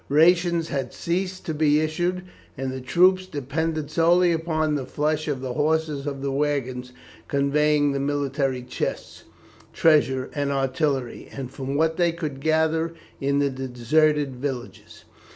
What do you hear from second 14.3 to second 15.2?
villages.